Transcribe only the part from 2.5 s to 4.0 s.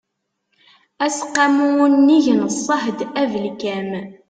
ṣṣehd abelkam